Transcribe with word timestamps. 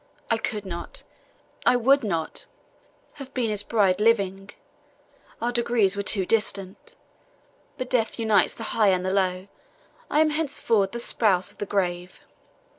I 0.31 0.39
could 0.39 0.65
not 0.65 1.03
I 1.63 1.75
would 1.75 2.03
not 2.03 2.47
have 3.21 3.31
been 3.35 3.51
his 3.51 3.61
bride 3.61 3.99
living 4.01 4.49
our 5.39 5.51
degrees 5.51 5.95
were 5.95 6.01
too 6.01 6.25
distant. 6.25 6.95
But 7.77 7.91
death 7.91 8.17
unites 8.17 8.55
the 8.55 8.63
high 8.73 8.87
and 8.89 9.05
the 9.05 9.13
low 9.13 9.47
I 10.09 10.21
am 10.21 10.31
henceforward 10.31 10.93
the 10.93 10.97
spouse 10.97 11.51
of 11.51 11.59
the 11.59 11.67
grave." 11.67 12.21